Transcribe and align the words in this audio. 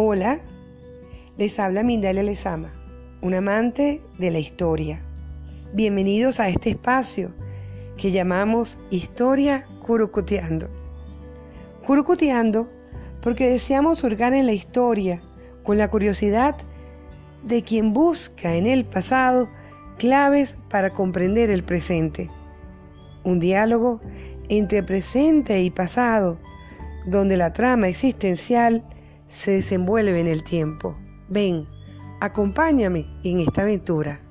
Hola, 0.00 0.38
les 1.38 1.58
habla 1.58 1.82
Mindalia 1.82 2.22
Lezama, 2.22 2.72
un 3.20 3.34
amante 3.34 4.00
de 4.16 4.30
la 4.30 4.38
historia. 4.38 5.02
Bienvenidos 5.72 6.38
a 6.38 6.48
este 6.48 6.70
espacio 6.70 7.32
que 7.96 8.12
llamamos 8.12 8.78
Historia 8.90 9.66
Curucuteando. 9.84 10.68
Curucuteando 11.84 12.70
porque 13.20 13.50
deseamos 13.50 14.04
hurgar 14.04 14.34
en 14.34 14.46
la 14.46 14.52
historia 14.52 15.20
con 15.64 15.78
la 15.78 15.90
curiosidad 15.90 16.54
de 17.42 17.64
quien 17.64 17.92
busca 17.92 18.54
en 18.54 18.68
el 18.68 18.84
pasado 18.84 19.48
claves 19.98 20.54
para 20.70 20.90
comprender 20.90 21.50
el 21.50 21.64
presente. 21.64 22.30
Un 23.24 23.40
diálogo 23.40 24.00
entre 24.48 24.84
presente 24.84 25.60
y 25.60 25.70
pasado, 25.70 26.38
donde 27.04 27.36
la 27.36 27.52
trama 27.52 27.88
existencial 27.88 28.84
se 29.28 29.52
desenvuelve 29.52 30.20
en 30.20 30.26
el 30.26 30.42
tiempo. 30.42 30.96
Ven, 31.28 31.66
acompáñame 32.20 33.06
en 33.24 33.40
esta 33.40 33.62
aventura. 33.62 34.27